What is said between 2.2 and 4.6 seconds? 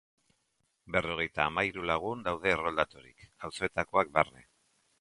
daude erroldaturik, auzoetakoak barne.